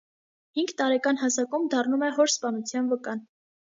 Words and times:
Հինգ 0.59 0.71
տարեկան 0.81 1.21
հասակում 1.23 1.67
դառնում 1.75 2.07
է 2.09 2.13
հոր 2.19 2.33
սպանության 2.37 2.93
վկան։ 2.95 3.23